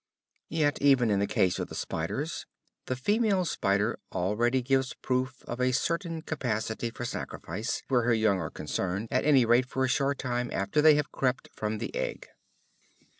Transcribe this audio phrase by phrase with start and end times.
[0.49, 2.47] Yet even in the case of the spiders,
[2.87, 8.39] the female spider already gives proof of a certain capacity for sacrifice where her young
[8.39, 11.95] are concerned, at any rate for a short time after they have crept from the
[11.95, 12.25] egg.